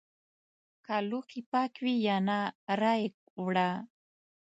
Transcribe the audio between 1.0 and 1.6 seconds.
لوښي